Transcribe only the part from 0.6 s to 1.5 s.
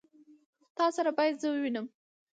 تا سره بايد زه